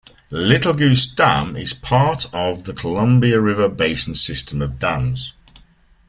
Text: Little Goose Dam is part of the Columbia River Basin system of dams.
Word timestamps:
Little 0.31 0.73
Goose 0.73 1.05
Dam 1.05 1.55
is 1.55 1.75
part 1.75 2.25
of 2.33 2.63
the 2.63 2.73
Columbia 2.73 3.39
River 3.39 3.69
Basin 3.69 4.15
system 4.15 4.59
of 4.59 4.79
dams. 4.79 5.33